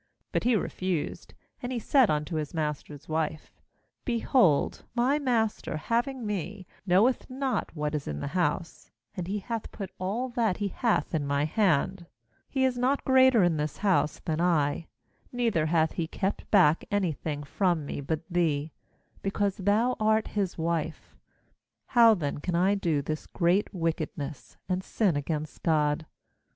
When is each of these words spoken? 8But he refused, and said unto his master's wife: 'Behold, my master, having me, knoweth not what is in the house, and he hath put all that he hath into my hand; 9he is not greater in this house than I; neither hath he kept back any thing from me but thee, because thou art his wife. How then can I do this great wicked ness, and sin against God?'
8But 0.33 0.45
he 0.45 0.55
refused, 0.55 1.35
and 1.61 1.79
said 1.79 2.09
unto 2.09 2.37
his 2.37 2.55
master's 2.55 3.07
wife: 3.07 3.51
'Behold, 4.03 4.83
my 4.95 5.19
master, 5.19 5.77
having 5.77 6.25
me, 6.25 6.65
knoweth 6.87 7.29
not 7.29 7.75
what 7.75 7.93
is 7.93 8.07
in 8.07 8.19
the 8.19 8.29
house, 8.33 8.89
and 9.15 9.27
he 9.27 9.37
hath 9.37 9.71
put 9.71 9.91
all 9.99 10.29
that 10.29 10.57
he 10.57 10.69
hath 10.69 11.13
into 11.13 11.27
my 11.27 11.45
hand; 11.45 12.07
9he 12.55 12.65
is 12.65 12.79
not 12.79 13.05
greater 13.05 13.43
in 13.43 13.57
this 13.57 13.77
house 13.85 14.17
than 14.25 14.41
I; 14.41 14.87
neither 15.31 15.67
hath 15.67 15.91
he 15.91 16.07
kept 16.07 16.49
back 16.49 16.83
any 16.89 17.11
thing 17.11 17.43
from 17.43 17.85
me 17.85 18.01
but 18.01 18.21
thee, 18.27 18.71
because 19.21 19.57
thou 19.57 19.95
art 19.99 20.29
his 20.29 20.57
wife. 20.57 21.15
How 21.89 22.15
then 22.15 22.39
can 22.39 22.55
I 22.55 22.73
do 22.73 23.03
this 23.03 23.27
great 23.27 23.71
wicked 23.71 24.09
ness, 24.17 24.57
and 24.67 24.83
sin 24.83 25.15
against 25.15 25.61
God?' 25.61 26.07